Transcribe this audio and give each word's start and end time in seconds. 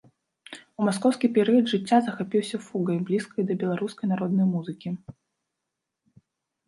У 0.79 0.85
маскоўскі 0.87 1.27
перыяд 1.35 1.65
жыцця 1.73 1.99
захапіўся 2.07 2.57
фугай, 2.69 2.97
блізкай 3.09 3.43
да 3.51 3.61
беларускай 3.65 4.05
народнай 4.15 4.47
музыкі. 4.55 4.99